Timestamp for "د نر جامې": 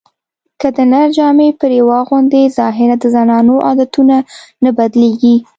0.75-1.49